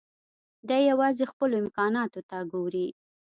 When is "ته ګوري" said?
2.29-2.87